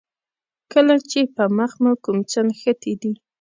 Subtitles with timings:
[0.73, 3.13] کله چې په مخ مو کوم څه نښتي دي.